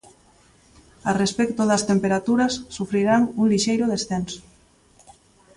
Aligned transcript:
A 1.09 1.11
respecto 1.21 1.61
das 1.69 1.85
temperaturas, 1.91 2.53
sufrirán 2.77 3.21
un 3.41 3.45
lixeiro 3.51 3.85
descenso. 3.93 4.41